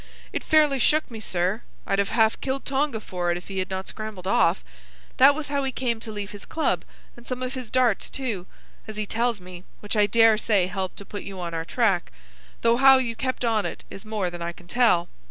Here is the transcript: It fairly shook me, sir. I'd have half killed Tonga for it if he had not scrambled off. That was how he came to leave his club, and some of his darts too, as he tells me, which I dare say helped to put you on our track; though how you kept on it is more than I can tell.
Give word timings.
It 0.33 0.43
fairly 0.43 0.79
shook 0.79 1.11
me, 1.11 1.19
sir. 1.19 1.61
I'd 1.85 1.99
have 1.99 2.09
half 2.09 2.41
killed 2.41 2.65
Tonga 2.65 2.99
for 2.99 3.29
it 3.29 3.37
if 3.37 3.49
he 3.49 3.59
had 3.59 3.69
not 3.69 3.87
scrambled 3.87 4.25
off. 4.25 4.63
That 5.17 5.35
was 5.35 5.49
how 5.49 5.63
he 5.63 5.71
came 5.71 5.99
to 5.99 6.11
leave 6.11 6.31
his 6.31 6.43
club, 6.43 6.83
and 7.15 7.27
some 7.27 7.43
of 7.43 7.53
his 7.53 7.69
darts 7.69 8.09
too, 8.09 8.47
as 8.87 8.97
he 8.97 9.05
tells 9.05 9.39
me, 9.39 9.63
which 9.79 9.95
I 9.95 10.07
dare 10.07 10.39
say 10.39 10.65
helped 10.65 10.97
to 10.97 11.05
put 11.05 11.21
you 11.21 11.39
on 11.39 11.53
our 11.53 11.65
track; 11.65 12.11
though 12.61 12.77
how 12.77 12.97
you 12.97 13.15
kept 13.15 13.45
on 13.45 13.63
it 13.63 13.83
is 13.91 14.03
more 14.03 14.31
than 14.31 14.41
I 14.41 14.53
can 14.53 14.65
tell. 14.67 15.07